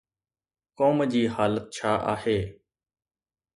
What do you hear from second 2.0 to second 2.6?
آهي؟